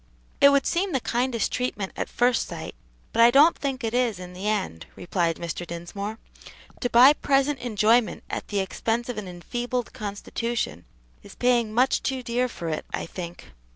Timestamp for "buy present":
6.89-7.59